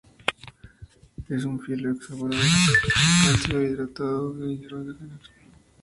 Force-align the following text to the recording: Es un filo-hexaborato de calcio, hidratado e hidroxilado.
Es 1.29 1.45
un 1.45 1.59
filo-hexaborato 1.59 2.41
de 2.41 3.27
calcio, 3.27 3.61
hidratado 3.61 4.43
e 4.47 4.53
hidroxilado. 4.53 5.19